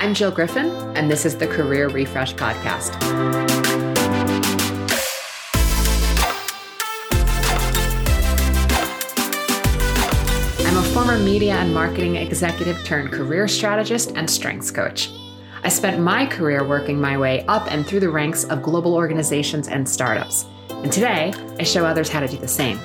I'm 0.00 0.14
Jill 0.14 0.30
Griffin, 0.30 0.70
and 0.96 1.10
this 1.10 1.26
is 1.26 1.36
the 1.36 1.48
Career 1.48 1.88
Refresh 1.88 2.32
Podcast. 2.34 2.94
I'm 10.64 10.76
a 10.76 10.82
former 10.94 11.18
media 11.18 11.54
and 11.54 11.74
marketing 11.74 12.14
executive 12.14 12.84
turned 12.84 13.10
career 13.10 13.48
strategist 13.48 14.12
and 14.14 14.30
strengths 14.30 14.70
coach. 14.70 15.10
I 15.64 15.68
spent 15.68 16.00
my 16.00 16.26
career 16.26 16.64
working 16.64 17.00
my 17.00 17.18
way 17.18 17.44
up 17.46 17.66
and 17.72 17.84
through 17.84 18.00
the 18.00 18.10
ranks 18.10 18.44
of 18.44 18.62
global 18.62 18.94
organizations 18.94 19.66
and 19.66 19.88
startups. 19.88 20.46
And 20.70 20.92
today, 20.92 21.34
I 21.58 21.64
show 21.64 21.84
others 21.84 22.08
how 22.08 22.20
to 22.20 22.28
do 22.28 22.36
the 22.36 22.46
same. 22.46 22.78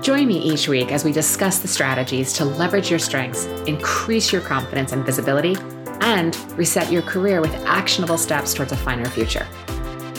Join 0.00 0.28
me 0.28 0.38
each 0.38 0.68
week 0.68 0.92
as 0.92 1.04
we 1.04 1.10
discuss 1.10 1.58
the 1.58 1.66
strategies 1.66 2.32
to 2.34 2.44
leverage 2.44 2.88
your 2.88 3.00
strengths, 3.00 3.46
increase 3.66 4.32
your 4.32 4.42
confidence 4.42 4.92
and 4.92 5.04
visibility, 5.04 5.56
and 6.02 6.36
reset 6.58 6.92
your 6.92 7.02
career 7.02 7.40
with 7.40 7.54
actionable 7.64 8.18
steps 8.18 8.52
towards 8.52 8.72
a 8.72 8.76
finer 8.76 9.08
future. 9.08 9.46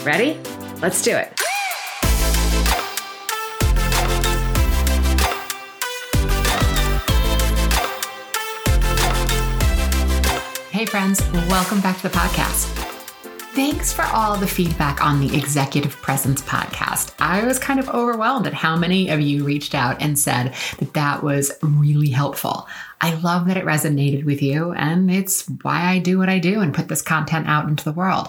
Ready? 0.02 0.40
Let's 0.80 1.00
do 1.02 1.14
it. 1.14 1.38
Hey, 10.70 10.86
friends, 10.86 11.20
welcome 11.48 11.80
back 11.80 11.98
to 11.98 12.08
the 12.08 12.08
podcast. 12.08 12.93
Thanks 13.54 13.92
for 13.92 14.02
all 14.06 14.36
the 14.36 14.48
feedback 14.48 15.00
on 15.00 15.20
the 15.20 15.36
Executive 15.36 15.94
Presence 16.02 16.42
podcast. 16.42 17.14
I 17.20 17.44
was 17.44 17.56
kind 17.56 17.78
of 17.78 17.88
overwhelmed 17.88 18.48
at 18.48 18.52
how 18.52 18.74
many 18.74 19.10
of 19.10 19.20
you 19.20 19.44
reached 19.44 19.76
out 19.76 20.02
and 20.02 20.18
said 20.18 20.54
that 20.80 20.94
that 20.94 21.22
was 21.22 21.52
really 21.62 22.10
helpful. 22.10 22.66
I 23.00 23.14
love 23.14 23.46
that 23.46 23.56
it 23.56 23.64
resonated 23.64 24.24
with 24.24 24.42
you, 24.42 24.72
and 24.72 25.08
it's 25.08 25.46
why 25.62 25.82
I 25.82 26.00
do 26.00 26.18
what 26.18 26.28
I 26.28 26.40
do 26.40 26.62
and 26.62 26.74
put 26.74 26.88
this 26.88 27.00
content 27.00 27.46
out 27.46 27.68
into 27.68 27.84
the 27.84 27.92
world. 27.92 28.26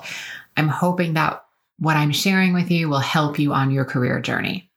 I'm 0.58 0.68
hoping 0.68 1.16
that 1.16 1.44
what 1.80 1.98
I'm 1.98 2.12
sharing 2.12 2.54
with 2.54 2.70
you 2.70 2.88
will 2.88 3.00
help 3.00 3.40
you 3.40 3.52
on 3.52 3.72
your 3.72 3.86
career 3.86 4.22
journey. 4.22 4.70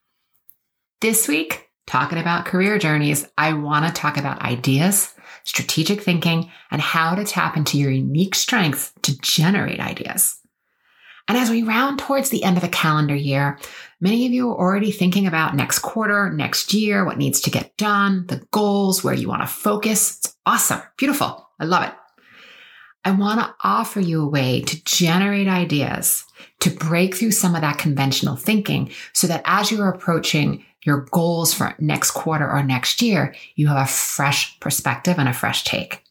This 1.03 1.29
week, 1.29 1.69
talking 1.87 2.19
about 2.19 2.47
career 2.47 2.79
journeys, 2.79 3.29
I 3.37 3.53
want 3.53 3.87
to 3.87 3.93
talk 3.93 4.17
about 4.17 4.41
ideas, 4.41 5.15
strategic 5.45 6.01
thinking, 6.01 6.51
and 6.71 6.81
how 6.81 7.15
to 7.15 7.25
tap 7.25 7.59
into 7.59 7.79
your 7.79 7.91
unique 7.91 8.35
strengths 8.35 8.95
to 9.03 9.19
generate 9.21 9.79
ideas. 9.79 10.38
And 11.29 11.37
as 11.37 11.51
we 11.51 11.63
round 11.63 11.99
towards 11.99 12.31
the 12.31 12.43
end 12.43 12.57
of 12.57 12.63
the 12.63 12.69
calendar 12.71 13.15
year, 13.15 13.59
many 14.01 14.27
of 14.27 14.33
you 14.33 14.51
are 14.51 14.59
already 14.59 14.91
thinking 14.91 15.27
about 15.27 15.55
next 15.55 15.81
quarter, 15.81 16.33
next 16.33 16.73
year, 16.73 17.05
what 17.05 17.19
needs 17.19 17.41
to 17.43 17.51
get 17.51 17.77
done, 17.77 18.27
the 18.27 18.43
goals, 18.51 19.05
where 19.05 19.15
you 19.15 19.29
want 19.29 19.43
to 19.43 19.47
focus. 19.47 20.19
It's 20.19 20.37
awesome, 20.47 20.81
beautiful. 20.97 21.51
I 21.61 21.67
love 21.67 21.85
it. 21.85 21.93
I 23.05 23.13
want 23.13 23.41
to 23.41 23.55
offer 23.63 24.01
you 24.01 24.23
a 24.23 24.29
way 24.29 24.63
to 24.63 24.85
generate 24.85 25.49
ideas, 25.49 26.25
to 26.61 26.71
break 26.71 27.15
through 27.15 27.31
some 27.31 27.55
of 27.55 27.61
that 27.61 27.79
conventional 27.79 28.37
thinking 28.37 28.91
so 29.13 29.27
that 29.27 29.43
as 29.45 29.71
you're 29.71 29.89
approaching 29.89 30.65
your 30.85 31.07
goals 31.11 31.53
for 31.53 31.75
next 31.79 32.13
quarter 32.13 32.51
or 32.51 32.63
next 32.63 33.03
year, 33.03 33.35
you 33.55 33.69
have 33.69 33.83
a 33.83 33.91
fresh 33.91 34.59
perspective 34.61 35.17
and 35.19 35.29
a 35.29 35.33
fresh 35.33 35.65
take. 35.65 36.03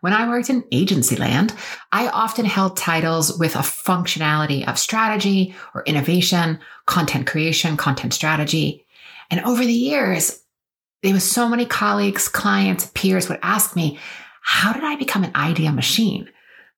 When 0.00 0.12
I 0.12 0.28
worked 0.28 0.50
in 0.50 0.64
agency 0.72 1.16
land, 1.16 1.54
I 1.92 2.08
often 2.08 2.44
held 2.44 2.76
titles 2.76 3.38
with 3.38 3.54
a 3.54 3.60
functionality 3.60 4.66
of 4.66 4.78
strategy 4.78 5.54
or 5.74 5.82
innovation, 5.84 6.58
content 6.86 7.26
creation, 7.26 7.76
content 7.76 8.14
strategy. 8.14 8.86
And 9.30 9.40
over 9.44 9.64
the 9.64 9.72
years, 9.72 10.42
there 11.02 11.12
was 11.12 11.30
so 11.30 11.48
many 11.48 11.66
colleagues, 11.66 12.28
clients, 12.28 12.90
peers 12.94 13.28
would 13.28 13.38
ask 13.42 13.76
me, 13.76 13.98
how 14.42 14.72
did 14.72 14.84
I 14.84 14.96
become 14.96 15.24
an 15.24 15.34
idea 15.34 15.72
machine? 15.72 16.28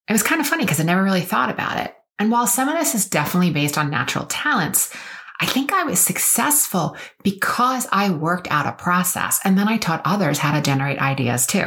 It 0.09 0.13
was 0.13 0.23
kind 0.23 0.41
of 0.41 0.47
funny 0.47 0.65
because 0.65 0.81
I 0.81 0.85
never 0.85 1.03
really 1.03 1.21
thought 1.21 1.51
about 1.51 1.79
it. 1.79 1.95
And 2.19 2.31
while 2.31 2.47
some 2.47 2.69
of 2.69 2.79
this 2.79 2.95
is 2.95 3.09
definitely 3.09 3.53
based 3.53 3.79
on 3.79 3.91
natural 3.91 4.27
talents, 4.27 4.93
I 5.41 5.47
think 5.47 5.73
I 5.73 5.85
was 5.85 6.01
successful 6.01 6.97
because 7.23 7.87
I 7.93 8.11
worked 8.11 8.49
out 8.51 8.67
a 8.67 8.73
process 8.73 9.41
and 9.45 9.57
then 9.57 9.69
I 9.69 9.77
taught 9.77 10.03
others 10.05 10.39
how 10.39 10.53
to 10.53 10.63
generate 10.63 10.99
ideas 10.99 11.47
too. 11.47 11.67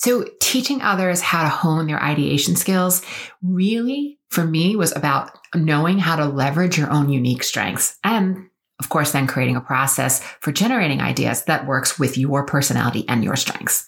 So 0.00 0.24
teaching 0.40 0.80
others 0.80 1.20
how 1.20 1.42
to 1.42 1.50
hone 1.50 1.86
their 1.86 2.02
ideation 2.02 2.56
skills 2.56 3.02
really 3.42 4.18
for 4.30 4.42
me 4.42 4.74
was 4.74 4.96
about 4.96 5.36
knowing 5.54 5.98
how 5.98 6.16
to 6.16 6.24
leverage 6.24 6.78
your 6.78 6.90
own 6.90 7.10
unique 7.10 7.42
strengths 7.42 7.98
and 8.02 8.48
of 8.78 8.88
course 8.88 9.12
then 9.12 9.26
creating 9.26 9.56
a 9.56 9.60
process 9.60 10.22
for 10.40 10.52
generating 10.52 11.02
ideas 11.02 11.44
that 11.44 11.66
works 11.66 11.98
with 11.98 12.16
your 12.16 12.46
personality 12.46 13.04
and 13.08 13.22
your 13.22 13.36
strengths. 13.36 13.86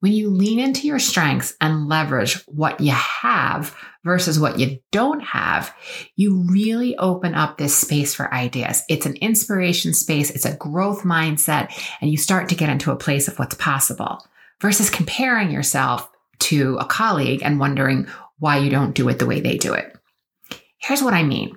When 0.00 0.12
you 0.12 0.28
lean 0.28 0.60
into 0.60 0.86
your 0.86 0.98
strengths 0.98 1.54
and 1.58 1.88
leverage 1.88 2.34
what 2.46 2.78
you 2.78 2.92
have 2.92 3.74
versus 4.04 4.38
what 4.38 4.58
you 4.58 4.78
don't 4.92 5.20
have, 5.20 5.74
you 6.16 6.44
really 6.50 6.98
open 6.98 7.34
up 7.34 7.56
this 7.56 7.74
space 7.74 8.14
for 8.14 8.32
ideas. 8.32 8.82
It's 8.90 9.06
an 9.06 9.16
inspiration 9.16 9.94
space. 9.94 10.30
It's 10.30 10.44
a 10.44 10.56
growth 10.56 11.02
mindset 11.02 11.72
and 12.02 12.10
you 12.10 12.18
start 12.18 12.50
to 12.50 12.54
get 12.54 12.68
into 12.68 12.92
a 12.92 12.96
place 12.96 13.26
of 13.26 13.38
what's 13.38 13.54
possible 13.54 14.22
versus 14.60 14.90
comparing 14.90 15.50
yourself 15.50 16.08
to 16.38 16.76
a 16.78 16.84
colleague 16.84 17.42
and 17.42 17.60
wondering 17.60 18.06
why 18.38 18.58
you 18.58 18.70
don't 18.70 18.94
do 18.94 19.08
it 19.08 19.18
the 19.18 19.26
way 19.26 19.40
they 19.40 19.56
do 19.56 19.72
it. 19.74 19.96
Here's 20.78 21.02
what 21.02 21.14
I 21.14 21.22
mean. 21.22 21.56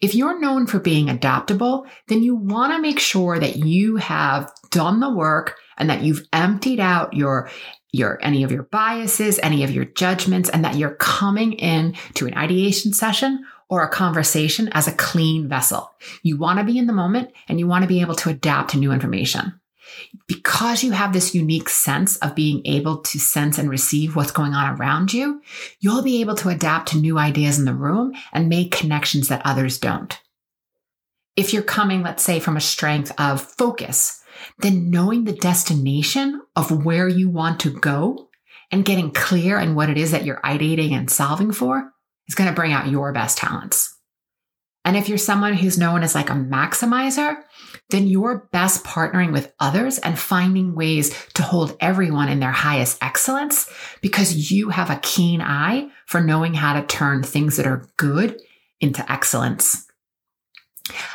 If 0.00 0.14
you're 0.14 0.40
known 0.40 0.66
for 0.66 0.80
being 0.80 1.08
adaptable, 1.08 1.86
then 2.08 2.22
you 2.22 2.34
want 2.34 2.72
to 2.72 2.80
make 2.80 2.98
sure 2.98 3.38
that 3.38 3.56
you 3.56 3.96
have 3.96 4.52
done 4.70 5.00
the 5.00 5.14
work 5.14 5.56
and 5.78 5.88
that 5.88 6.02
you've 6.02 6.26
emptied 6.32 6.80
out 6.80 7.14
your 7.14 7.50
your 7.92 8.18
any 8.22 8.44
of 8.44 8.52
your 8.52 8.64
biases, 8.64 9.40
any 9.42 9.64
of 9.64 9.70
your 9.70 9.84
judgments 9.84 10.48
and 10.48 10.64
that 10.64 10.76
you're 10.76 10.94
coming 10.94 11.54
in 11.54 11.94
to 12.14 12.26
an 12.26 12.36
ideation 12.36 12.92
session 12.92 13.44
or 13.68 13.82
a 13.82 13.88
conversation 13.88 14.68
as 14.72 14.86
a 14.86 14.92
clean 14.92 15.48
vessel. 15.48 15.92
You 16.22 16.36
want 16.36 16.58
to 16.58 16.64
be 16.64 16.78
in 16.78 16.86
the 16.86 16.92
moment 16.92 17.32
and 17.48 17.58
you 17.58 17.66
want 17.66 17.82
to 17.82 17.88
be 17.88 18.00
able 18.00 18.14
to 18.16 18.30
adapt 18.30 18.70
to 18.70 18.78
new 18.78 18.92
information 18.92 19.59
because 20.26 20.82
you 20.82 20.92
have 20.92 21.12
this 21.12 21.34
unique 21.34 21.68
sense 21.68 22.16
of 22.18 22.34
being 22.34 22.62
able 22.64 22.98
to 22.98 23.18
sense 23.18 23.58
and 23.58 23.68
receive 23.68 24.16
what's 24.16 24.32
going 24.32 24.54
on 24.54 24.76
around 24.76 25.12
you, 25.12 25.40
you'll 25.80 26.02
be 26.02 26.20
able 26.20 26.34
to 26.36 26.48
adapt 26.48 26.88
to 26.88 26.98
new 26.98 27.18
ideas 27.18 27.58
in 27.58 27.64
the 27.64 27.74
room 27.74 28.12
and 28.32 28.48
make 28.48 28.72
connections 28.72 29.28
that 29.28 29.42
others 29.44 29.78
don't. 29.78 30.20
If 31.36 31.52
you're 31.52 31.62
coming, 31.62 32.02
let's 32.02 32.22
say, 32.22 32.40
from 32.40 32.56
a 32.56 32.60
strength 32.60 33.12
of 33.18 33.40
focus, 33.40 34.22
then 34.58 34.90
knowing 34.90 35.24
the 35.24 35.32
destination 35.32 36.42
of 36.56 36.84
where 36.84 37.08
you 37.08 37.30
want 37.30 37.60
to 37.60 37.70
go 37.70 38.28
and 38.70 38.84
getting 38.84 39.10
clear 39.10 39.58
on 39.58 39.74
what 39.74 39.90
it 39.90 39.98
is 39.98 40.10
that 40.12 40.24
you're 40.24 40.40
ideating 40.42 40.92
and 40.92 41.10
solving 41.10 41.52
for 41.52 41.92
is 42.28 42.34
going 42.34 42.48
to 42.48 42.54
bring 42.54 42.72
out 42.72 42.88
your 42.88 43.12
best 43.12 43.38
talents. 43.38 43.96
And 44.90 44.96
if 44.96 45.08
you're 45.08 45.18
someone 45.18 45.54
who's 45.54 45.78
known 45.78 46.02
as 46.02 46.16
like 46.16 46.30
a 46.30 46.32
maximizer, 46.32 47.36
then 47.90 48.08
you're 48.08 48.48
best 48.50 48.82
partnering 48.82 49.32
with 49.32 49.52
others 49.60 49.98
and 49.98 50.18
finding 50.18 50.74
ways 50.74 51.14
to 51.34 51.44
hold 51.44 51.76
everyone 51.78 52.28
in 52.28 52.40
their 52.40 52.50
highest 52.50 52.98
excellence 53.00 53.72
because 54.00 54.50
you 54.50 54.70
have 54.70 54.90
a 54.90 54.98
keen 55.00 55.42
eye 55.42 55.90
for 56.06 56.20
knowing 56.20 56.54
how 56.54 56.72
to 56.72 56.84
turn 56.88 57.22
things 57.22 57.56
that 57.56 57.68
are 57.68 57.88
good 57.98 58.42
into 58.80 59.08
excellence. 59.08 59.86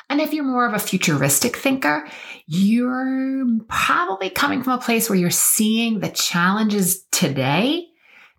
And 0.09 0.21
if 0.21 0.31
you're 0.31 0.45
more 0.45 0.65
of 0.65 0.73
a 0.73 0.79
futuristic 0.79 1.57
thinker, 1.57 2.07
you're 2.47 3.45
probably 3.67 4.29
coming 4.29 4.63
from 4.63 4.79
a 4.79 4.81
place 4.81 5.09
where 5.09 5.19
you're 5.19 5.29
seeing 5.29 5.99
the 5.99 6.11
challenges 6.11 7.03
today 7.11 7.89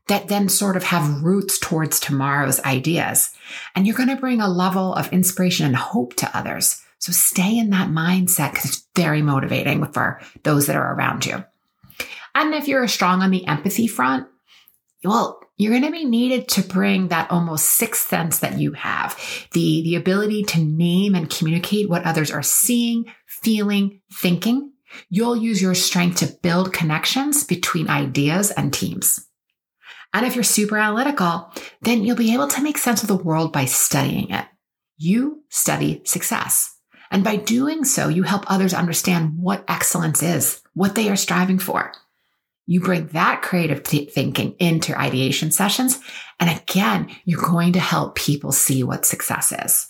that 0.09 0.29
then 0.29 0.49
sort 0.49 0.77
of 0.77 0.85
have 0.85 1.23
roots 1.23 1.59
towards 1.59 1.99
tomorrow's 1.99 2.61
ideas. 2.61 3.31
And 3.75 3.87
you're 3.87 3.97
going 3.97 4.09
to 4.09 4.17
bring 4.17 4.41
a 4.41 4.49
level 4.49 4.95
of 4.95 5.13
inspiration 5.13 5.67
and 5.67 5.77
hope 5.77 6.15
to 6.17 6.37
others 6.37 6.83
so 6.99 7.13
stay 7.13 7.59
in 7.59 7.71
that 7.71 7.89
mindset 7.89 8.53
because 8.53 8.65
it's 8.65 8.89
very 8.95 9.23
motivating 9.23 9.85
for 9.93 10.21
those 10.43 10.67
that 10.67 10.77
are 10.77 10.95
around 10.95 11.27
you. 11.27 11.45
And 12.35 12.55
if 12.55 12.69
you're 12.69 12.89
strong 12.89 13.23
on 13.23 13.31
the 13.31 13.47
empathy 13.47 13.87
front, 13.87 14.27
well, 15.05 15.41
you're 15.57 15.73
going 15.73 15.85
to 15.85 15.91
be 15.91 16.05
needed 16.05 16.49
to 16.49 16.63
bring 16.63 17.09
that 17.09 17.31
almost 17.31 17.67
sixth 17.67 18.09
sense 18.09 18.41
that 18.41 18.59
you 18.59 18.73
have 18.73 19.17
the, 19.53 19.83
the 19.83 19.95
ability 19.95 20.43
to 20.45 20.59
name 20.59 21.15
and 21.15 21.31
communicate 21.31 21.89
what 21.89 22.05
others 22.05 22.31
are 22.31 22.43
seeing, 22.43 23.07
feeling, 23.27 24.01
thinking. 24.13 24.73
You'll 25.09 25.37
use 25.37 25.63
your 25.63 25.75
strength 25.75 26.19
to 26.19 26.37
build 26.43 26.73
connections 26.73 27.45
between 27.45 27.89
ideas 27.89 28.51
and 28.51 28.73
teams. 28.73 29.26
And 30.13 30.25
if 30.25 30.35
you're 30.35 30.45
super 30.45 30.79
analytical, 30.79 31.53
then 31.83 32.03
you'll 32.03 32.17
be 32.17 32.35
able 32.35 32.49
to 32.49 32.63
make 32.63 32.79
sense 32.79 33.03
of 33.03 33.09
the 33.09 33.17
world 33.17 33.53
by 33.53 33.65
studying 33.65 34.31
it. 34.31 34.47
You 34.97 35.45
study 35.51 36.03
success. 36.05 36.75
And 37.11 37.23
by 37.23 37.37
doing 37.37 37.85
so, 37.85 38.09
you 38.09 38.23
help 38.25 38.45
others 38.47 38.75
understand 38.75 39.39
what 39.39 39.65
excellence 39.69 40.23
is, 40.23 40.63
what 40.75 40.95
they 40.95 41.09
are 41.09 41.17
striving 41.17 41.59
for. 41.59 41.93
You 42.67 42.81
bring 42.81 43.07
that 43.09 43.43
creative 43.43 43.85
th- 43.85 44.11
thinking 44.11 44.57
into 44.59 44.99
ideation 44.99 45.53
sessions. 45.53 46.01
And 46.41 46.51
again, 46.51 47.15
you're 47.25 47.41
going 47.41 47.75
to 47.75 47.81
help 47.81 48.17
people 48.17 48.51
see 48.53 48.83
what 48.83 49.07
success 49.07 49.53
is. 49.53 49.89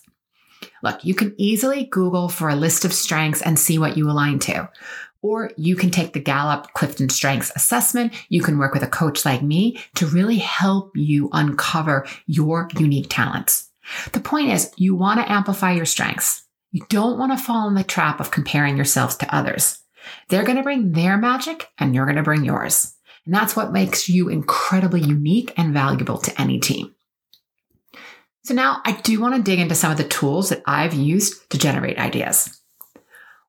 Look, 0.82 1.04
you 1.04 1.14
can 1.14 1.34
easily 1.38 1.84
Google 1.84 2.28
for 2.28 2.48
a 2.48 2.56
list 2.56 2.84
of 2.84 2.92
strengths 2.92 3.42
and 3.42 3.58
see 3.58 3.78
what 3.78 3.96
you 3.96 4.10
align 4.10 4.38
to. 4.40 4.68
Or 5.26 5.50
you 5.56 5.75
can 5.75 5.90
take 5.90 6.12
the 6.12 6.20
Gallup 6.20 6.73
Clifton 6.73 7.08
Strengths 7.08 7.50
Assessment. 7.56 8.12
You 8.28 8.43
can 8.44 8.58
work 8.58 8.73
with 8.73 8.84
a 8.84 8.87
coach 8.87 9.25
like 9.25 9.43
me 9.43 9.76
to 9.96 10.06
really 10.06 10.38
help 10.38 10.93
you 10.96 11.28
uncover 11.32 12.06
your 12.26 12.69
unique 12.78 13.08
talents. 13.11 13.69
The 14.12 14.20
point 14.20 14.50
is, 14.50 14.70
you 14.76 14.94
want 14.94 15.19
to 15.19 15.28
amplify 15.28 15.73
your 15.73 15.84
strengths. 15.84 16.44
You 16.70 16.87
don't 16.88 17.19
want 17.19 17.37
to 17.37 17.44
fall 17.44 17.67
in 17.67 17.75
the 17.75 17.82
trap 17.82 18.20
of 18.20 18.31
comparing 18.31 18.76
yourselves 18.76 19.17
to 19.17 19.34
others. 19.34 19.81
They're 20.28 20.44
going 20.44 20.58
to 20.58 20.62
bring 20.62 20.93
their 20.93 21.17
magic 21.17 21.70
and 21.76 21.93
you're 21.93 22.06
going 22.06 22.19
to 22.19 22.23
bring 22.23 22.44
yours. 22.44 22.94
And 23.25 23.34
that's 23.34 23.56
what 23.56 23.73
makes 23.73 24.08
you 24.08 24.28
incredibly 24.28 25.00
unique 25.00 25.52
and 25.56 25.75
valuable 25.75 26.19
to 26.19 26.40
any 26.40 26.61
team. 26.61 26.94
So 28.44 28.55
now 28.55 28.81
I 28.84 28.93
do 28.93 29.20
want 29.20 29.34
to 29.34 29.43
dig 29.43 29.58
into 29.58 29.75
some 29.75 29.90
of 29.90 29.99
the 29.99 30.05
tools 30.05 30.50
that 30.50 30.62
I've 30.67 30.94
used 30.94 31.50
to 31.50 31.58
generate 31.58 31.99
ideas. 31.99 32.61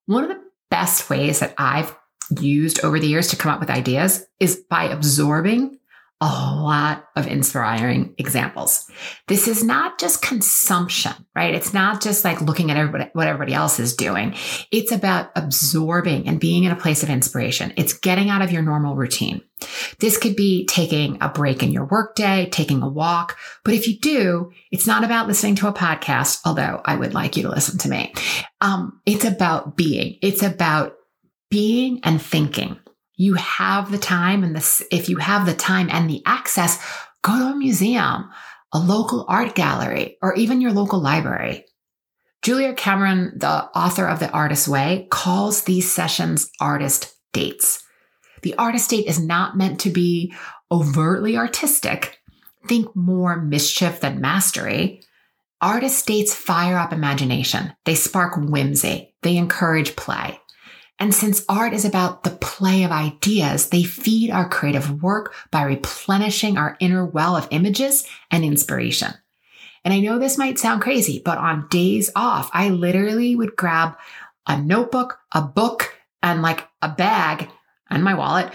One 0.07 0.23
of 0.23 0.31
the 0.31 0.46
best 0.69 1.09
ways 1.09 1.39
that 1.39 1.53
I've 1.57 1.95
used 2.39 2.83
over 2.83 2.99
the 2.99 3.07
years 3.07 3.29
to 3.29 3.35
come 3.35 3.51
up 3.51 3.59
with 3.59 3.69
ideas 3.69 4.25
is 4.39 4.63
by 4.69 4.85
absorbing 4.85 5.76
a 6.19 6.25
lot 6.25 7.05
of 7.15 7.27
inspiring 7.27 8.15
examples. 8.17 8.89
This 9.27 9.47
is 9.47 9.63
not 9.63 9.99
just 9.99 10.23
consumption, 10.23 11.13
right? 11.35 11.53
It's 11.53 11.75
not 11.75 12.01
just 12.01 12.25
like 12.25 12.41
looking 12.41 12.71
at 12.71 12.77
everybody, 12.77 13.11
what 13.13 13.27
everybody 13.27 13.53
else 13.53 13.79
is 13.79 13.95
doing. 13.95 14.33
It's 14.71 14.91
about 14.91 15.29
absorbing 15.35 16.27
and 16.27 16.39
being 16.39 16.63
in 16.63 16.71
a 16.71 16.75
place 16.75 17.03
of 17.03 17.11
inspiration. 17.11 17.71
It's 17.77 17.93
getting 17.93 18.29
out 18.29 18.41
of 18.41 18.51
your 18.51 18.63
normal 18.63 18.95
routine. 18.95 19.43
This 19.99 20.17
could 20.17 20.35
be 20.35 20.65
taking 20.65 21.19
a 21.21 21.29
break 21.29 21.61
in 21.61 21.71
your 21.71 21.85
workday, 21.85 22.49
taking 22.51 22.81
a 22.81 22.89
walk. 22.89 23.37
But 23.63 23.75
if 23.75 23.87
you 23.87 23.99
do, 23.99 24.51
it's 24.71 24.87
not 24.87 25.03
about 25.03 25.27
listening 25.27 25.55
to 25.57 25.67
a 25.67 25.73
podcast, 25.73 26.39
although 26.45 26.81
I 26.83 26.95
would 26.95 27.13
like 27.13 27.37
you 27.37 27.43
to 27.43 27.49
listen 27.49 27.77
to 27.79 27.89
me. 27.89 28.13
Um, 28.59 29.01
it's 29.05 29.25
about 29.25 29.77
being. 29.77 30.17
It's 30.23 30.41
about 30.41 30.95
being 31.51 31.99
and 32.03 32.19
thinking 32.19 32.79
you 33.17 33.33
have 33.33 33.91
the 33.91 33.97
time 33.97 34.43
and 34.43 34.55
this, 34.55 34.83
if 34.91 35.09
you 35.09 35.17
have 35.17 35.45
the 35.45 35.53
time 35.53 35.89
and 35.91 36.09
the 36.09 36.21
access, 36.25 36.79
go 37.23 37.37
to 37.37 37.45
a 37.47 37.55
museum, 37.55 38.29
a 38.71 38.79
local 38.79 39.25
art 39.27 39.55
gallery, 39.55 40.17
or 40.21 40.35
even 40.35 40.61
your 40.61 40.71
local 40.71 40.99
library. 40.99 41.65
Julia 42.43 42.73
Cameron, 42.73 43.33
the 43.35 43.65
author 43.75 44.07
of 44.07 44.19
The 44.19 44.29
Artist's 44.29 44.67
Way, 44.67 45.07
calls 45.09 45.63
these 45.63 45.91
sessions 45.91 46.49
artist 46.61 47.15
dates. 47.33 47.83
The 48.43 48.53
artist 48.55 48.91
date 48.91 49.07
is 49.07 49.19
not 49.19 49.57
meant 49.57 49.79
to 49.81 49.89
be 49.89 50.33
overtly 50.71 51.35
artistic. 51.35 52.19
Think 52.67 52.95
more 52.95 53.41
mischief 53.41 53.99
than 53.99 54.21
mastery. 54.21 55.01
Artist 55.59 56.05
dates 56.05 56.35
fire 56.35 56.77
up 56.77 56.93
imagination. 56.93 57.73
They 57.85 57.95
spark 57.95 58.37
whimsy. 58.37 59.15
They 59.23 59.37
encourage 59.37 59.95
play. 59.95 60.39
And 60.99 61.13
since 61.13 61.45
art 61.47 61.73
is 61.73 61.85
about 61.85 62.23
the 62.23 62.31
play 62.31 62.83
of 62.83 62.91
ideas, 62.91 63.69
they 63.69 63.83
feed 63.83 64.31
our 64.31 64.49
creative 64.49 65.03
work 65.03 65.35
by 65.51 65.61
replenishing 65.61 66.57
our 66.57 66.75
inner 66.79 67.05
well 67.05 67.35
of 67.35 67.47
images 67.51 68.07
and 68.31 68.43
inspiration. 68.43 69.13
And 69.83 69.93
I 69.93 69.99
know 69.99 70.17
this 70.17 70.37
might 70.37 70.59
sound 70.59 70.81
crazy, 70.81 71.21
but 71.23 71.37
on 71.37 71.67
days 71.69 72.09
off, 72.15 72.49
I 72.51 72.69
literally 72.69 73.35
would 73.35 73.55
grab 73.55 73.95
a 74.47 74.59
notebook, 74.59 75.19
a 75.31 75.41
book, 75.41 75.93
and 76.23 76.41
like 76.41 76.67
a 76.81 76.89
bag 76.89 77.47
and 77.89 78.03
my 78.03 78.15
wallet 78.15 78.51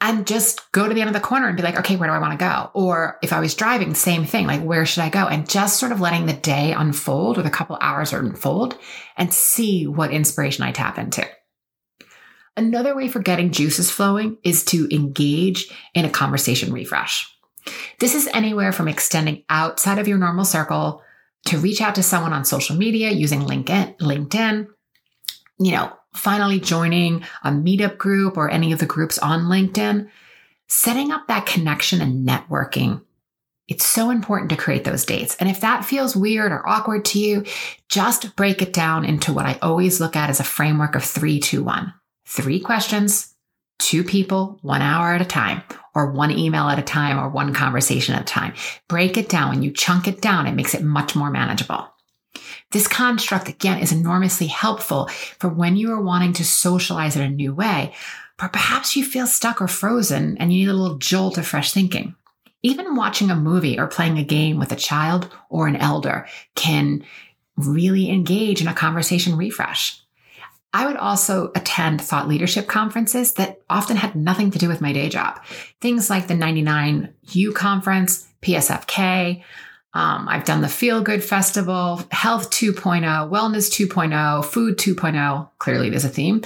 and 0.00 0.26
just 0.26 0.72
go 0.72 0.88
to 0.88 0.94
the 0.94 1.00
end 1.00 1.08
of 1.08 1.14
the 1.14 1.20
corner 1.20 1.46
and 1.46 1.56
be 1.56 1.62
like, 1.62 1.78
okay, 1.78 1.94
where 1.94 2.08
do 2.08 2.14
I 2.14 2.18
want 2.18 2.32
to 2.32 2.44
go? 2.44 2.70
Or 2.74 3.18
if 3.22 3.32
I 3.32 3.38
was 3.38 3.54
driving, 3.54 3.94
same 3.94 4.24
thing, 4.24 4.48
like, 4.48 4.60
where 4.60 4.84
should 4.84 5.04
I 5.04 5.10
go? 5.10 5.28
And 5.28 5.48
just 5.48 5.78
sort 5.78 5.92
of 5.92 6.00
letting 6.00 6.26
the 6.26 6.32
day 6.32 6.72
unfold 6.72 7.38
or 7.38 7.42
the 7.42 7.50
couple 7.50 7.78
hours 7.80 8.12
unfold 8.12 8.76
and 9.16 9.32
see 9.32 9.86
what 9.86 10.10
inspiration 10.10 10.64
I 10.64 10.72
tap 10.72 10.98
into. 10.98 11.24
Another 12.56 12.94
way 12.94 13.08
for 13.08 13.20
getting 13.20 13.50
juices 13.50 13.90
flowing 13.90 14.36
is 14.44 14.64
to 14.66 14.86
engage 14.94 15.72
in 15.94 16.04
a 16.04 16.10
conversation 16.10 16.72
refresh. 16.72 17.28
This 17.98 18.14
is 18.14 18.28
anywhere 18.34 18.72
from 18.72 18.88
extending 18.88 19.44
outside 19.48 19.98
of 19.98 20.08
your 20.08 20.18
normal 20.18 20.44
circle 20.44 21.02
to 21.46 21.58
reach 21.58 21.80
out 21.80 21.94
to 21.94 22.02
someone 22.02 22.32
on 22.32 22.44
social 22.44 22.76
media 22.76 23.10
using 23.10 23.40
LinkedIn, 23.40 23.96
LinkedIn, 23.98 24.68
you 25.58 25.72
know, 25.72 25.92
finally 26.12 26.60
joining 26.60 27.24
a 27.42 27.50
meetup 27.50 27.96
group 27.96 28.36
or 28.36 28.50
any 28.50 28.72
of 28.72 28.78
the 28.78 28.86
groups 28.86 29.18
on 29.18 29.44
LinkedIn, 29.44 30.08
setting 30.68 31.10
up 31.10 31.26
that 31.28 31.46
connection 31.46 32.02
and 32.02 32.28
networking. 32.28 33.02
It's 33.66 33.86
so 33.86 34.10
important 34.10 34.50
to 34.50 34.56
create 34.56 34.84
those 34.84 35.06
dates. 35.06 35.36
And 35.36 35.48
if 35.48 35.60
that 35.60 35.84
feels 35.86 36.14
weird 36.14 36.52
or 36.52 36.68
awkward 36.68 37.04
to 37.06 37.18
you, 37.18 37.44
just 37.88 38.36
break 38.36 38.60
it 38.60 38.72
down 38.72 39.04
into 39.04 39.32
what 39.32 39.46
I 39.46 39.58
always 39.62 40.00
look 40.00 40.16
at 40.16 40.28
as 40.28 40.40
a 40.40 40.44
framework 40.44 40.94
of 40.94 41.04
three, 41.04 41.40
two, 41.40 41.64
one 41.64 41.94
three 42.26 42.60
questions, 42.60 43.34
two 43.78 44.04
people, 44.04 44.58
one 44.62 44.82
hour 44.82 45.12
at 45.12 45.20
a 45.20 45.26
time, 45.26 45.62
or 45.94 46.12
one 46.12 46.30
email 46.30 46.68
at 46.68 46.78
a 46.78 46.82
time, 46.82 47.18
or 47.18 47.28
one 47.28 47.52
conversation 47.52 48.14
at 48.14 48.22
a 48.22 48.24
time. 48.24 48.54
Break 48.88 49.16
it 49.16 49.28
down. 49.28 49.50
When 49.50 49.62
you 49.62 49.70
chunk 49.70 50.08
it 50.08 50.20
down, 50.20 50.46
it 50.46 50.54
makes 50.54 50.74
it 50.74 50.82
much 50.82 51.16
more 51.16 51.30
manageable. 51.30 51.88
This 52.70 52.88
construct, 52.88 53.48
again, 53.48 53.80
is 53.80 53.92
enormously 53.92 54.46
helpful 54.46 55.08
for 55.38 55.48
when 55.48 55.76
you 55.76 55.92
are 55.92 56.00
wanting 56.00 56.32
to 56.34 56.44
socialize 56.44 57.16
in 57.16 57.22
a 57.22 57.28
new 57.28 57.54
way, 57.54 57.94
but 58.38 58.52
perhaps 58.52 58.96
you 58.96 59.04
feel 59.04 59.26
stuck 59.26 59.60
or 59.60 59.68
frozen 59.68 60.38
and 60.38 60.52
you 60.52 60.60
need 60.60 60.70
a 60.70 60.74
little 60.74 60.98
jolt 60.98 61.36
of 61.36 61.46
fresh 61.46 61.72
thinking. 61.72 62.14
Even 62.62 62.96
watching 62.96 63.30
a 63.30 63.36
movie 63.36 63.78
or 63.78 63.86
playing 63.86 64.18
a 64.18 64.24
game 64.24 64.58
with 64.58 64.72
a 64.72 64.76
child 64.76 65.28
or 65.50 65.66
an 65.66 65.76
elder 65.76 66.26
can 66.54 67.04
really 67.56 68.08
engage 68.10 68.62
in 68.62 68.68
a 68.68 68.74
conversation 68.74 69.36
refresh. 69.36 70.01
I 70.74 70.86
would 70.86 70.96
also 70.96 71.52
attend 71.54 72.00
thought 72.00 72.28
leadership 72.28 72.66
conferences 72.66 73.34
that 73.34 73.60
often 73.68 73.96
had 73.96 74.16
nothing 74.16 74.50
to 74.52 74.58
do 74.58 74.68
with 74.68 74.80
my 74.80 74.92
day 74.92 75.08
job. 75.08 75.42
Things 75.80 76.08
like 76.08 76.28
the 76.28 76.34
99U 76.34 77.54
conference, 77.54 78.26
PSFK. 78.40 79.42
Um, 79.94 80.26
I've 80.28 80.44
done 80.44 80.62
the 80.62 80.68
Feel 80.68 81.02
Good 81.02 81.22
Festival, 81.22 82.00
Health 82.10 82.50
2.0, 82.50 83.02
Wellness 83.30 83.70
2.0, 83.70 84.44
Food 84.46 84.78
2.0. 84.78 85.50
Clearly, 85.58 85.90
there's 85.90 86.06
a 86.06 86.08
theme. 86.08 86.42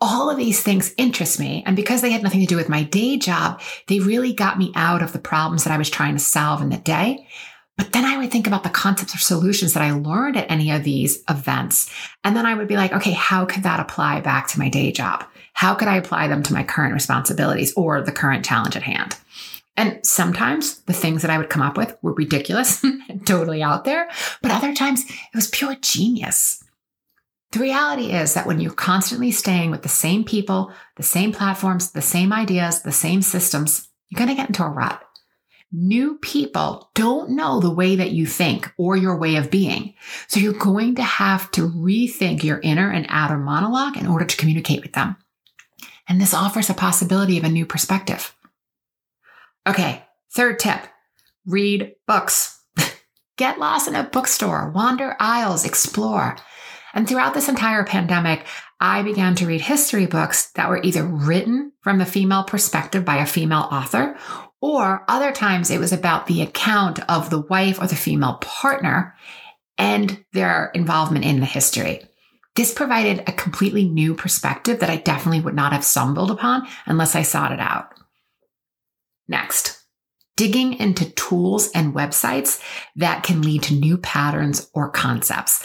All 0.00 0.30
of 0.30 0.38
these 0.38 0.62
things 0.62 0.94
interest 0.96 1.38
me. 1.38 1.62
And 1.66 1.76
because 1.76 2.00
they 2.00 2.10
had 2.10 2.22
nothing 2.22 2.40
to 2.40 2.46
do 2.46 2.56
with 2.56 2.70
my 2.70 2.82
day 2.82 3.18
job, 3.18 3.60
they 3.86 4.00
really 4.00 4.32
got 4.32 4.58
me 4.58 4.72
out 4.74 5.02
of 5.02 5.12
the 5.12 5.18
problems 5.18 5.64
that 5.64 5.72
I 5.72 5.78
was 5.78 5.90
trying 5.90 6.14
to 6.14 6.20
solve 6.20 6.62
in 6.62 6.70
the 6.70 6.78
day. 6.78 7.28
But 7.76 7.92
then 7.92 8.04
I 8.04 8.18
would 8.18 8.30
think 8.30 8.46
about 8.46 8.64
the 8.64 8.70
concepts 8.70 9.14
or 9.14 9.18
solutions 9.18 9.72
that 9.72 9.82
I 9.82 9.92
learned 9.92 10.36
at 10.36 10.50
any 10.50 10.70
of 10.70 10.84
these 10.84 11.22
events. 11.28 11.90
And 12.22 12.36
then 12.36 12.46
I 12.46 12.54
would 12.54 12.68
be 12.68 12.76
like, 12.76 12.92
okay, 12.92 13.12
how 13.12 13.46
could 13.46 13.62
that 13.62 13.80
apply 13.80 14.20
back 14.20 14.48
to 14.48 14.58
my 14.58 14.68
day 14.68 14.92
job? 14.92 15.24
How 15.54 15.74
could 15.74 15.88
I 15.88 15.96
apply 15.96 16.28
them 16.28 16.42
to 16.44 16.52
my 16.52 16.64
current 16.64 16.94
responsibilities 16.94 17.72
or 17.74 18.02
the 18.02 18.12
current 18.12 18.44
challenge 18.44 18.76
at 18.76 18.82
hand? 18.82 19.16
And 19.76 20.04
sometimes 20.04 20.80
the 20.82 20.92
things 20.92 21.22
that 21.22 21.30
I 21.30 21.38
would 21.38 21.48
come 21.48 21.62
up 21.62 21.76
with 21.76 21.96
were 22.02 22.12
ridiculous 22.12 22.82
and 23.08 23.26
totally 23.26 23.62
out 23.62 23.84
there, 23.84 24.08
but 24.42 24.50
other 24.50 24.74
times 24.74 25.04
it 25.08 25.34
was 25.34 25.48
pure 25.48 25.76
genius. 25.76 26.62
The 27.52 27.60
reality 27.60 28.12
is 28.12 28.34
that 28.34 28.46
when 28.46 28.60
you're 28.60 28.72
constantly 28.72 29.30
staying 29.30 29.70
with 29.70 29.82
the 29.82 29.88
same 29.88 30.24
people, 30.24 30.72
the 30.96 31.02
same 31.02 31.32
platforms, 31.32 31.90
the 31.90 32.02
same 32.02 32.32
ideas, 32.32 32.82
the 32.82 32.92
same 32.92 33.22
systems, 33.22 33.88
you're 34.08 34.18
going 34.18 34.30
to 34.30 34.34
get 34.34 34.48
into 34.48 34.64
a 34.64 34.68
rut. 34.68 35.02
New 35.72 36.18
people 36.18 36.90
don't 36.94 37.30
know 37.30 37.58
the 37.58 37.70
way 37.70 37.96
that 37.96 38.10
you 38.10 38.26
think 38.26 38.70
or 38.76 38.94
your 38.94 39.16
way 39.16 39.36
of 39.36 39.50
being. 39.50 39.94
So 40.28 40.38
you're 40.38 40.52
going 40.52 40.96
to 40.96 41.02
have 41.02 41.50
to 41.52 41.68
rethink 41.70 42.42
your 42.42 42.60
inner 42.60 42.90
and 42.90 43.06
outer 43.08 43.38
monologue 43.38 43.96
in 43.96 44.06
order 44.06 44.26
to 44.26 44.36
communicate 44.36 44.82
with 44.82 44.92
them. 44.92 45.16
And 46.06 46.20
this 46.20 46.34
offers 46.34 46.68
a 46.68 46.74
possibility 46.74 47.38
of 47.38 47.44
a 47.44 47.48
new 47.48 47.64
perspective. 47.64 48.34
Okay, 49.66 50.04
third 50.34 50.58
tip 50.58 50.80
read 51.46 51.94
books. 52.06 52.60
Get 53.38 53.58
lost 53.58 53.88
in 53.88 53.94
a 53.94 54.04
bookstore, 54.04 54.70
wander 54.70 55.16
aisles, 55.18 55.64
explore. 55.64 56.36
And 56.94 57.08
throughout 57.08 57.34
this 57.34 57.48
entire 57.48 57.84
pandemic, 57.84 58.44
I 58.78 59.02
began 59.02 59.34
to 59.36 59.46
read 59.46 59.62
history 59.62 60.06
books 60.06 60.50
that 60.52 60.68
were 60.68 60.82
either 60.82 61.04
written 61.04 61.72
from 61.80 61.98
the 61.98 62.04
female 62.04 62.44
perspective 62.44 63.04
by 63.04 63.16
a 63.16 63.26
female 63.26 63.68
author 63.70 64.16
or 64.62 65.04
other 65.08 65.32
times 65.32 65.70
it 65.70 65.80
was 65.80 65.92
about 65.92 66.26
the 66.26 66.40
account 66.40 67.00
of 67.10 67.28
the 67.28 67.40
wife 67.40 67.82
or 67.82 67.88
the 67.88 67.96
female 67.96 68.34
partner 68.34 69.14
and 69.76 70.24
their 70.32 70.70
involvement 70.72 71.24
in 71.24 71.40
the 71.40 71.46
history. 71.46 72.00
This 72.54 72.72
provided 72.72 73.20
a 73.20 73.32
completely 73.32 73.88
new 73.88 74.14
perspective 74.14 74.80
that 74.80 74.90
I 74.90 74.96
definitely 74.96 75.40
would 75.40 75.54
not 75.54 75.72
have 75.72 75.84
stumbled 75.84 76.30
upon 76.30 76.68
unless 76.86 77.16
I 77.16 77.22
sought 77.22 77.52
it 77.52 77.60
out. 77.60 77.92
Next, 79.26 79.82
digging 80.36 80.74
into 80.74 81.10
tools 81.10 81.70
and 81.74 81.94
websites 81.94 82.62
that 82.96 83.24
can 83.24 83.42
lead 83.42 83.64
to 83.64 83.74
new 83.74 83.98
patterns 83.98 84.70
or 84.74 84.90
concepts. 84.90 85.64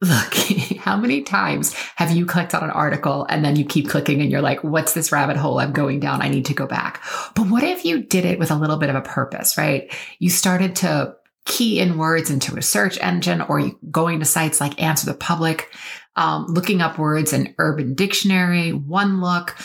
Look, 0.00 0.34
how 0.78 0.96
many 0.96 1.22
times 1.22 1.74
have 1.96 2.12
you 2.12 2.24
clicked 2.24 2.54
on 2.54 2.62
an 2.62 2.70
article 2.70 3.26
and 3.28 3.44
then 3.44 3.56
you 3.56 3.64
keep 3.64 3.88
clicking 3.88 4.20
and 4.20 4.30
you're 4.30 4.42
like, 4.42 4.62
what's 4.62 4.94
this 4.94 5.10
rabbit 5.10 5.36
hole 5.36 5.58
I'm 5.58 5.72
going 5.72 5.98
down? 6.00 6.22
I 6.22 6.28
need 6.28 6.44
to 6.46 6.54
go 6.54 6.66
back. 6.66 7.02
But 7.34 7.48
what 7.48 7.64
if 7.64 7.84
you 7.84 8.02
did 8.02 8.24
it 8.24 8.38
with 8.38 8.50
a 8.50 8.56
little 8.56 8.76
bit 8.76 8.90
of 8.90 8.96
a 8.96 9.00
purpose, 9.00 9.58
right? 9.58 9.92
You 10.18 10.30
started 10.30 10.76
to 10.76 11.16
key 11.46 11.80
in 11.80 11.96
words 11.96 12.30
into 12.30 12.56
a 12.56 12.62
search 12.62 12.98
engine 13.00 13.40
or 13.40 13.70
going 13.90 14.20
to 14.20 14.24
sites 14.26 14.60
like 14.60 14.80
Answer 14.80 15.06
the 15.06 15.14
Public. 15.14 15.70
um, 16.14 16.46
looking 16.46 16.82
up 16.82 16.98
words 16.98 17.32
in 17.32 17.54
Urban 17.58 17.94
Dictionary, 17.94 18.72
One 18.72 19.20
Look, 19.20 19.56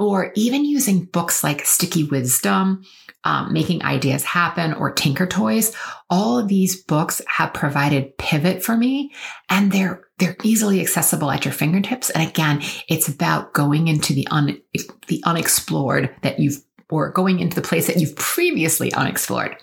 or 0.00 0.32
even 0.34 0.64
using 0.64 1.04
books 1.04 1.44
like 1.44 1.66
Sticky 1.66 2.04
Wisdom, 2.04 2.82
um, 3.24 3.52
Making 3.52 3.84
Ideas 3.84 4.24
Happen, 4.24 4.72
or 4.72 4.94
Thinkertoys. 4.94 5.76
All 6.08 6.38
of 6.38 6.48
these 6.48 6.82
books 6.82 7.20
have 7.28 7.52
provided 7.52 8.16
pivot 8.16 8.64
for 8.64 8.78
me, 8.78 9.12
and 9.50 9.70
they're 9.70 10.02
they're 10.18 10.38
easily 10.42 10.80
accessible 10.80 11.30
at 11.30 11.44
your 11.44 11.52
fingertips. 11.52 12.08
And 12.08 12.26
again, 12.26 12.62
it's 12.88 13.08
about 13.08 13.52
going 13.52 13.88
into 13.88 14.14
the 14.14 14.26
un, 14.28 14.58
the 15.06 15.22
unexplored 15.26 16.16
that 16.22 16.40
you've 16.40 16.64
or 16.88 17.10
going 17.12 17.38
into 17.38 17.54
the 17.54 17.68
place 17.68 17.86
that 17.86 17.98
you've 17.98 18.16
previously 18.16 18.90
unexplored. 18.94 19.54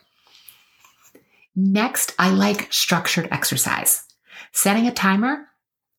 Next, 1.55 2.13
I 2.19 2.29
like 2.29 2.71
structured 2.71 3.27
exercise. 3.31 4.03
Setting 4.51 4.85
a 4.85 4.93
timer 4.93 5.47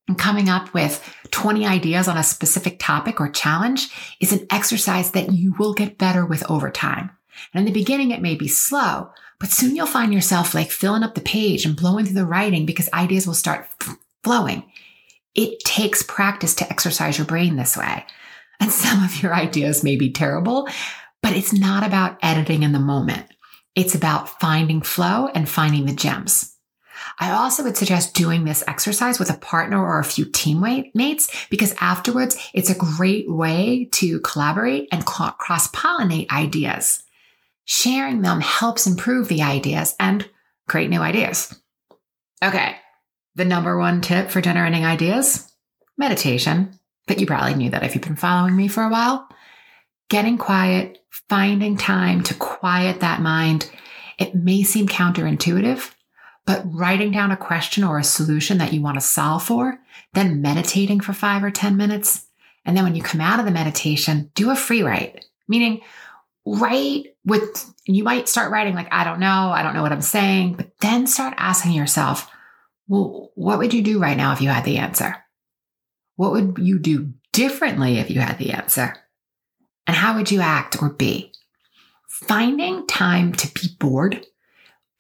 and 0.06 0.16
coming 0.16 0.48
up 0.48 0.72
with 0.72 1.04
20 1.30 1.66
ideas 1.66 2.08
on 2.08 2.16
a 2.16 2.22
specific 2.22 2.78
topic 2.78 3.20
or 3.20 3.28
challenge 3.28 3.88
is 4.20 4.32
an 4.32 4.46
exercise 4.50 5.12
that 5.12 5.32
you 5.32 5.54
will 5.58 5.74
get 5.74 5.98
better 5.98 6.24
with 6.24 6.48
over 6.50 6.70
time. 6.70 7.10
And 7.52 7.60
in 7.60 7.72
the 7.72 7.78
beginning, 7.78 8.10
it 8.10 8.22
may 8.22 8.34
be 8.34 8.48
slow, 8.48 9.10
but 9.38 9.50
soon 9.50 9.76
you'll 9.76 9.86
find 9.86 10.12
yourself 10.12 10.54
like 10.54 10.70
filling 10.70 11.02
up 11.02 11.14
the 11.14 11.20
page 11.20 11.64
and 11.64 11.76
blowing 11.76 12.04
through 12.04 12.14
the 12.14 12.26
writing 12.26 12.66
because 12.66 12.92
ideas 12.92 13.26
will 13.26 13.34
start 13.34 13.68
flowing. 14.24 14.64
It 15.34 15.60
takes 15.60 16.02
practice 16.02 16.54
to 16.56 16.68
exercise 16.68 17.18
your 17.18 17.26
brain 17.26 17.56
this 17.56 17.76
way. 17.76 18.04
And 18.60 18.72
some 18.72 19.04
of 19.04 19.22
your 19.22 19.34
ideas 19.34 19.84
may 19.84 19.96
be 19.96 20.12
terrible, 20.12 20.68
but 21.22 21.32
it's 21.32 21.52
not 21.52 21.86
about 21.86 22.18
editing 22.22 22.64
in 22.64 22.72
the 22.72 22.80
moment. 22.80 23.26
It's 23.76 23.94
about 23.94 24.40
finding 24.40 24.82
flow 24.82 25.28
and 25.32 25.48
finding 25.48 25.86
the 25.86 25.92
gems. 25.92 26.57
I 27.18 27.30
also 27.30 27.62
would 27.62 27.76
suggest 27.76 28.14
doing 28.14 28.44
this 28.44 28.64
exercise 28.66 29.18
with 29.18 29.30
a 29.30 29.38
partner 29.38 29.82
or 29.82 29.98
a 29.98 30.04
few 30.04 30.24
teammates 30.24 31.46
because 31.50 31.74
afterwards 31.80 32.36
it's 32.54 32.70
a 32.70 32.74
great 32.74 33.30
way 33.30 33.88
to 33.92 34.20
collaborate 34.20 34.88
and 34.92 35.04
cross 35.04 35.68
pollinate 35.72 36.30
ideas. 36.30 37.02
Sharing 37.64 38.22
them 38.22 38.40
helps 38.40 38.86
improve 38.86 39.28
the 39.28 39.42
ideas 39.42 39.94
and 40.00 40.28
create 40.66 40.90
new 40.90 41.00
ideas. 41.00 41.54
Okay, 42.42 42.76
the 43.34 43.44
number 43.44 43.78
one 43.78 44.00
tip 44.00 44.30
for 44.30 44.40
generating 44.40 44.84
ideas 44.84 45.48
meditation. 45.98 46.78
But 47.06 47.20
you 47.20 47.26
probably 47.26 47.54
knew 47.54 47.70
that 47.70 47.82
if 47.82 47.94
you've 47.94 48.04
been 48.04 48.16
following 48.16 48.56
me 48.56 48.68
for 48.68 48.84
a 48.84 48.88
while. 48.88 49.28
Getting 50.08 50.38
quiet, 50.38 50.98
finding 51.28 51.76
time 51.76 52.22
to 52.24 52.34
quiet 52.34 53.00
that 53.00 53.20
mind. 53.20 53.70
It 54.18 54.34
may 54.34 54.62
seem 54.62 54.88
counterintuitive, 54.88 55.92
but 56.48 56.62
writing 56.64 57.12
down 57.12 57.30
a 57.30 57.36
question 57.36 57.84
or 57.84 57.98
a 57.98 58.02
solution 58.02 58.56
that 58.56 58.72
you 58.72 58.80
want 58.80 58.94
to 58.94 59.02
solve 59.02 59.44
for, 59.44 59.78
then 60.14 60.40
meditating 60.40 60.98
for 60.98 61.12
five 61.12 61.44
or 61.44 61.50
10 61.50 61.76
minutes. 61.76 62.26
And 62.64 62.74
then 62.74 62.84
when 62.84 62.94
you 62.94 63.02
come 63.02 63.20
out 63.20 63.38
of 63.38 63.44
the 63.44 63.52
meditation, 63.52 64.30
do 64.34 64.48
a 64.48 64.56
free 64.56 64.82
write, 64.82 65.26
meaning 65.46 65.82
write 66.46 67.14
with, 67.22 67.70
you 67.84 68.02
might 68.02 68.30
start 68.30 68.50
writing 68.50 68.74
like, 68.74 68.88
I 68.90 69.04
don't 69.04 69.20
know, 69.20 69.50
I 69.50 69.62
don't 69.62 69.74
know 69.74 69.82
what 69.82 69.92
I'm 69.92 70.00
saying, 70.00 70.54
but 70.54 70.70
then 70.80 71.06
start 71.06 71.34
asking 71.36 71.72
yourself, 71.72 72.30
well, 72.86 73.30
what 73.34 73.58
would 73.58 73.74
you 73.74 73.82
do 73.82 74.00
right 74.00 74.16
now 74.16 74.32
if 74.32 74.40
you 74.40 74.48
had 74.48 74.64
the 74.64 74.78
answer? 74.78 75.16
What 76.16 76.32
would 76.32 76.56
you 76.58 76.78
do 76.78 77.12
differently 77.34 77.98
if 77.98 78.08
you 78.08 78.20
had 78.20 78.38
the 78.38 78.52
answer? 78.52 78.96
And 79.86 79.94
how 79.94 80.16
would 80.16 80.30
you 80.30 80.40
act 80.40 80.80
or 80.80 80.88
be? 80.88 81.30
Finding 82.08 82.86
time 82.86 83.34
to 83.34 83.52
be 83.52 83.68
bored 83.78 84.24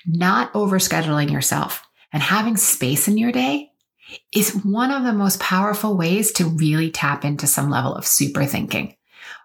not 0.08 0.52
overscheduling 0.54 1.30
yourself 1.30 1.82
and 2.12 2.22
having 2.22 2.56
space 2.56 3.06
in 3.08 3.18
your 3.18 3.30
day 3.30 3.70
is 4.32 4.54
one 4.64 4.90
of 4.90 5.04
the 5.04 5.12
most 5.12 5.38
powerful 5.38 5.96
ways 5.96 6.32
to 6.32 6.46
really 6.46 6.90
tap 6.90 7.24
into 7.24 7.46
some 7.46 7.68
level 7.68 7.94
of 7.94 8.06
super 8.06 8.44
thinking. 8.44 8.96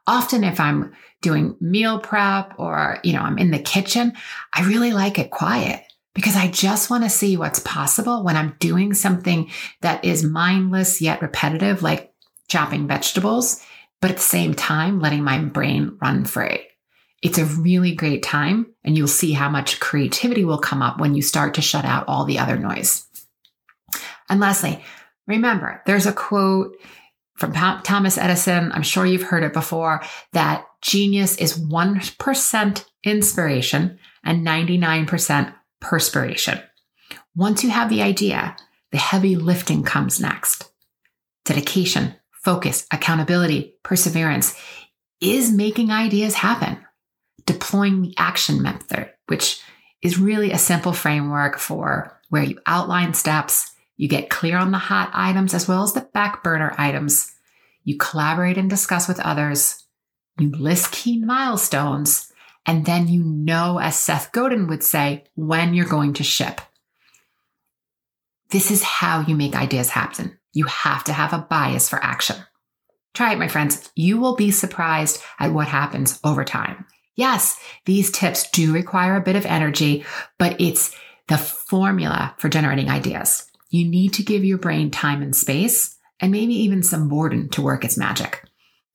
Often 0.07 0.45
if 0.45 0.59
I'm 0.59 0.93
doing 1.21 1.55
meal 1.59 1.99
prep 1.99 2.53
or, 2.57 2.99
you 3.03 3.13
know, 3.13 3.21
I'm 3.21 3.37
in 3.37 3.51
the 3.51 3.59
kitchen, 3.59 4.13
I 4.53 4.65
really 4.65 4.93
like 4.93 5.19
it 5.19 5.31
quiet 5.31 5.83
because 6.15 6.35
I 6.35 6.47
just 6.47 6.89
want 6.89 7.03
to 7.03 7.09
see 7.09 7.35
what's 7.35 7.59
possible 7.59 8.23
when 8.23 8.37
I'm 8.37 8.55
doing 8.59 8.93
something 8.93 9.49
that 9.81 10.05
is 10.05 10.23
mindless 10.23 11.01
yet 11.01 11.21
repetitive, 11.21 11.81
like 11.81 12.13
chopping 12.47 12.87
vegetables, 12.87 13.61
but 13.99 14.11
at 14.11 14.17
the 14.17 14.23
same 14.23 14.53
time, 14.53 14.99
letting 14.99 15.23
my 15.23 15.39
brain 15.39 15.97
run 16.01 16.25
free. 16.25 16.65
It's 17.23 17.37
a 17.37 17.45
really 17.45 17.95
great 17.95 18.21
time, 18.21 18.67
and 18.83 18.97
you'll 18.97 19.07
see 19.07 19.31
how 19.31 19.49
much 19.49 19.79
creativity 19.79 20.43
will 20.43 20.57
come 20.57 20.81
up 20.81 20.99
when 20.99 21.15
you 21.15 21.21
start 21.21 21.53
to 21.53 21.61
shut 21.61 21.85
out 21.85 22.03
all 22.09 22.25
the 22.25 22.37
other 22.37 22.57
noise. 22.57 23.05
And 24.29 24.41
lastly, 24.41 24.83
remember 25.25 25.81
there's 25.85 26.05
a 26.05 26.11
quote 26.11 26.75
from 27.37 27.53
Thomas 27.53 28.17
Edison. 28.17 28.73
I'm 28.73 28.83
sure 28.83 29.05
you've 29.05 29.23
heard 29.23 29.43
it 29.43 29.53
before 29.53 30.03
that 30.33 30.65
genius 30.81 31.37
is 31.37 31.57
1% 31.57 32.85
inspiration 33.05 33.99
and 34.25 34.45
99% 34.45 35.53
perspiration. 35.79 36.59
Once 37.37 37.63
you 37.63 37.69
have 37.69 37.89
the 37.89 38.01
idea, 38.01 38.57
the 38.91 38.97
heavy 38.97 39.37
lifting 39.37 39.83
comes 39.83 40.19
next. 40.19 40.69
Dedication, 41.45 42.15
focus, 42.31 42.85
accountability, 42.91 43.75
perseverance 43.81 44.59
is 45.21 45.53
making 45.53 45.89
ideas 45.89 46.35
happen 46.35 46.83
deploying 47.45 48.01
the 48.01 48.13
action 48.17 48.61
method, 48.61 49.11
which 49.27 49.61
is 50.01 50.19
really 50.19 50.51
a 50.51 50.57
simple 50.57 50.93
framework 50.93 51.57
for 51.57 52.19
where 52.29 52.43
you 52.43 52.59
outline 52.65 53.13
steps, 53.13 53.71
you 53.95 54.07
get 54.07 54.29
clear 54.29 54.57
on 54.57 54.71
the 54.71 54.77
hot 54.77 55.11
items 55.13 55.53
as 55.53 55.67
well 55.67 55.83
as 55.83 55.93
the 55.93 56.01
back 56.13 56.43
burner 56.43 56.73
items, 56.77 57.33
you 57.83 57.97
collaborate 57.97 58.57
and 58.57 58.69
discuss 58.69 59.07
with 59.07 59.19
others, 59.19 59.85
you 60.39 60.49
list 60.51 60.91
key 60.91 61.23
milestones, 61.23 62.31
and 62.65 62.85
then 62.85 63.07
you 63.07 63.23
know, 63.23 63.79
as 63.79 63.97
Seth 63.97 64.31
Godin 64.31 64.67
would 64.67 64.83
say, 64.83 65.25
when 65.35 65.73
you're 65.73 65.85
going 65.85 66.13
to 66.13 66.23
ship. 66.23 66.61
This 68.49 68.71
is 68.71 68.83
how 68.83 69.21
you 69.21 69.35
make 69.35 69.55
ideas 69.55 69.89
happen. 69.89 70.37
You 70.53 70.65
have 70.65 71.03
to 71.05 71.13
have 71.13 71.33
a 71.33 71.39
bias 71.39 71.89
for 71.89 72.03
action. 72.03 72.37
Try 73.13 73.33
it, 73.33 73.39
my 73.39 73.47
friends. 73.47 73.91
You 73.95 74.17
will 74.17 74.35
be 74.35 74.51
surprised 74.51 75.21
at 75.39 75.53
what 75.53 75.67
happens 75.67 76.19
over 76.23 76.43
time. 76.43 76.85
Yes, 77.15 77.59
these 77.85 78.11
tips 78.11 78.49
do 78.49 78.73
require 78.73 79.15
a 79.15 79.21
bit 79.21 79.35
of 79.35 79.45
energy, 79.45 80.05
but 80.39 80.59
it's 80.59 80.95
the 81.27 81.37
formula 81.37 82.33
for 82.37 82.49
generating 82.49 82.89
ideas. 82.89 83.49
You 83.69 83.87
need 83.87 84.13
to 84.13 84.23
give 84.23 84.43
your 84.43 84.57
brain 84.57 84.91
time 84.91 85.21
and 85.21 85.35
space, 85.35 85.97
and 86.19 86.31
maybe 86.31 86.53
even 86.53 86.83
some 86.83 87.09
boredom 87.09 87.49
to 87.49 87.61
work 87.61 87.83
its 87.83 87.97
magic. 87.97 88.43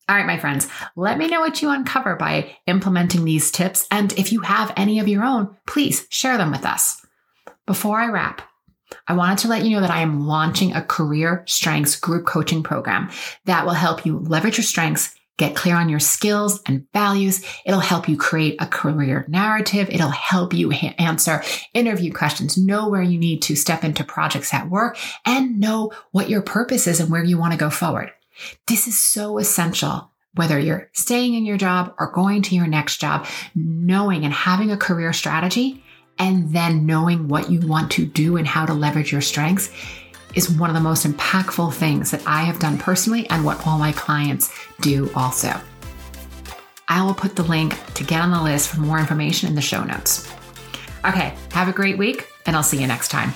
All 0.07 0.15
right, 0.15 0.25
my 0.25 0.39
friends, 0.39 0.67
let 0.95 1.17
me 1.17 1.27
know 1.27 1.39
what 1.39 1.61
you 1.61 1.69
uncover 1.69 2.15
by 2.15 2.55
implementing 2.65 3.25
these 3.25 3.51
tips. 3.51 3.87
And 3.91 4.11
if 4.13 4.31
you 4.31 4.41
have 4.41 4.73
any 4.75 4.99
of 4.99 5.07
your 5.07 5.23
own, 5.23 5.55
please 5.67 6.07
share 6.09 6.37
them 6.37 6.51
with 6.51 6.65
us. 6.65 7.05
Before 7.67 7.99
I 7.99 8.07
wrap, 8.07 8.41
I 9.07 9.13
wanted 9.13 9.37
to 9.39 9.47
let 9.49 9.63
you 9.63 9.69
know 9.69 9.81
that 9.81 9.91
I 9.91 10.01
am 10.01 10.25
launching 10.25 10.73
a 10.73 10.81
career 10.81 11.43
strengths 11.45 11.95
group 11.95 12.25
coaching 12.25 12.63
program 12.63 13.11
that 13.45 13.65
will 13.65 13.73
help 13.73 14.05
you 14.05 14.17
leverage 14.17 14.57
your 14.57 14.63
strengths 14.63 15.13
Get 15.39 15.55
clear 15.55 15.77
on 15.77 15.87
your 15.87 16.01
skills 16.01 16.61
and 16.65 16.85
values. 16.91 17.45
It'll 17.65 17.79
help 17.79 18.09
you 18.09 18.17
create 18.17 18.57
a 18.59 18.67
career 18.67 19.23
narrative. 19.29 19.87
It'll 19.89 20.09
help 20.09 20.53
you 20.53 20.69
ha- 20.69 20.93
answer 20.99 21.41
interview 21.73 22.11
questions, 22.11 22.57
know 22.57 22.89
where 22.89 23.01
you 23.01 23.17
need 23.17 23.41
to 23.43 23.55
step 23.55 23.85
into 23.85 24.03
projects 24.03 24.53
at 24.53 24.69
work, 24.69 24.97
and 25.25 25.57
know 25.57 25.93
what 26.11 26.29
your 26.29 26.41
purpose 26.41 26.87
is 26.87 26.99
and 26.99 27.09
where 27.09 27.23
you 27.23 27.37
want 27.37 27.53
to 27.53 27.57
go 27.57 27.69
forward. 27.69 28.11
This 28.67 28.85
is 28.85 28.99
so 28.99 29.37
essential 29.37 30.11
whether 30.33 30.59
you're 30.59 30.89
staying 30.91 31.35
in 31.35 31.45
your 31.45 31.57
job 31.57 31.95
or 31.97 32.11
going 32.11 32.41
to 32.41 32.55
your 32.55 32.67
next 32.67 32.97
job, 32.97 33.25
knowing 33.55 34.25
and 34.25 34.33
having 34.33 34.71
a 34.71 34.77
career 34.77 35.13
strategy, 35.13 35.81
and 36.17 36.53
then 36.53 36.85
knowing 36.85 37.29
what 37.29 37.49
you 37.49 37.65
want 37.65 37.91
to 37.91 38.05
do 38.05 38.35
and 38.35 38.45
how 38.45 38.65
to 38.65 38.73
leverage 38.73 39.13
your 39.13 39.21
strengths 39.21 39.71
is 40.35 40.49
one 40.49 40.69
of 40.69 40.75
the 40.75 40.81
most 40.81 41.05
impactful 41.05 41.73
things 41.73 42.11
that 42.11 42.21
I 42.25 42.41
have 42.41 42.59
done 42.59 42.77
personally 42.77 43.29
and 43.29 43.43
what 43.43 43.65
all 43.65 43.77
my 43.77 43.91
clients 43.91 44.53
do 44.81 45.09
also. 45.15 45.59
I 46.87 47.03
will 47.03 47.13
put 47.13 47.35
the 47.35 47.43
link 47.43 47.77
to 47.93 48.03
get 48.03 48.21
on 48.21 48.31
the 48.31 48.41
list 48.41 48.69
for 48.69 48.79
more 48.79 48.99
information 48.99 49.47
in 49.47 49.55
the 49.55 49.61
show 49.61 49.83
notes. 49.83 50.31
Okay, 51.05 51.35
have 51.51 51.67
a 51.67 51.73
great 51.73 51.97
week, 51.97 52.27
and 52.45 52.55
I'll 52.55 52.63
see 52.63 52.81
you 52.81 52.87
next 52.87 53.09
time. 53.09 53.31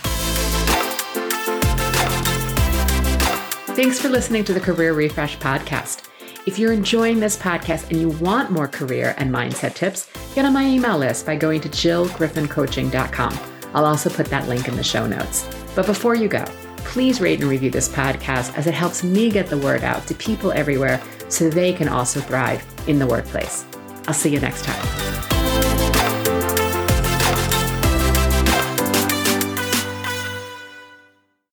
Thanks 3.76 4.00
for 4.00 4.10
listening 4.10 4.44
to 4.46 4.54
the 4.54 4.60
Career 4.60 4.94
Refresh 4.94 5.38
podcast. 5.38 6.10
If 6.46 6.60
you're 6.60 6.74
enjoying 6.74 7.20
this 7.20 7.38
podcast 7.38 7.90
and 7.90 8.02
you 8.02 8.10
want 8.10 8.52
more 8.52 8.68
career 8.68 9.16
and 9.18 9.34
mindset 9.34 9.76
tips, 9.76 10.10
get 10.36 10.46
on 10.46 10.54
my 10.54 10.66
email 10.66 10.98
list 10.98 11.26
by 11.26 11.36
going 11.36 11.62
to 11.62 11.70
jillgriffincoaching.com. 11.70 13.40
I'll 13.74 13.86
also 13.86 14.10
put 14.10 14.28
that 14.28 14.48
link 14.48 14.68
in 14.68 14.76
the 14.76 14.84
show 14.84 15.08
notes. 15.08 15.48
But 15.74 15.86
before 15.86 16.16
you 16.16 16.28
go, 16.28 16.46
please 16.84 17.22
rate 17.22 17.40
and 17.40 17.50
review 17.50 17.70
this 17.70 17.90
podcast 17.90 18.56
as 18.56 18.68
it 18.68 18.74
helps 18.74 19.04
me 19.04 19.30
get 19.30 19.48
the 19.48 19.58
word 19.58 19.84
out 19.84 20.06
to 20.08 20.16
people 20.16 20.52
everywhere 20.52 21.02
so 21.30 21.50
they 21.50 21.74
can 21.74 21.88
also 21.88 22.20
thrive 22.20 22.64
in 22.88 23.00
the 23.00 23.08
workplace. 23.08 23.66
I'll 24.08 24.14
see 24.14 24.30
you 24.30 24.40
next 24.40 24.64
time. 24.66 25.23